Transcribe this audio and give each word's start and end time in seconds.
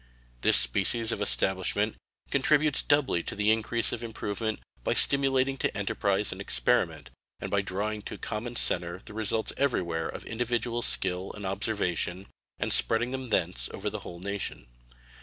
This 0.41 0.57
species 0.57 1.11
of 1.11 1.21
establishment 1.21 1.95
contributes 2.31 2.81
doubly 2.81 3.21
to 3.21 3.35
the 3.35 3.51
increase 3.51 3.91
of 3.91 4.03
improvement 4.03 4.59
by 4.83 4.95
stimulating 4.95 5.57
to 5.57 5.77
enterprise 5.77 6.31
and 6.31 6.41
experiment, 6.41 7.11
and 7.39 7.51
by 7.51 7.61
drawing 7.61 8.01
to 8.01 8.15
a 8.15 8.17
common 8.17 8.55
center 8.55 8.99
the 9.05 9.13
results 9.13 9.53
everywhere 9.57 10.09
of 10.09 10.25
individual 10.25 10.81
skill 10.81 11.31
and 11.33 11.45
observation, 11.45 12.25
and 12.57 12.73
spreading 12.73 13.11
them 13.11 13.29
thence 13.29 13.69
over 13.71 13.91
the 13.91 13.99
whole 13.99 14.19
nation. 14.19 14.65